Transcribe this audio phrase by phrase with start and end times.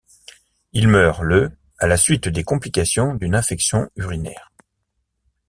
[0.73, 4.51] Il meurt le à la suite des complications d'une infection urinaire.